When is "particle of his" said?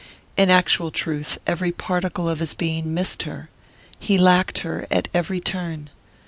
1.71-2.55